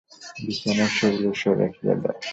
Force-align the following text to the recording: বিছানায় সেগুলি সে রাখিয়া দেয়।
বিছানায় 0.43 0.91
সেগুলি 0.97 1.29
সে 1.41 1.49
রাখিয়া 1.59 1.95
দেয়। 2.01 2.19